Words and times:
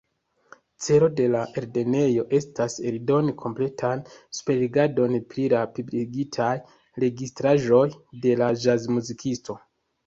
Celo 0.85 1.09
de 1.19 1.27
la 1.33 1.41
eldonejo 1.61 2.23
estas, 2.37 2.79
eldoni 2.93 3.35
kompletan 3.43 4.03
superrigardon 4.39 5.21
pri 5.35 5.47
la 5.57 5.63
publikigitaj 5.77 6.51
registraĵoj 7.07 7.87
de 8.27 8.39
ĵazmuzikisto. 8.67 9.63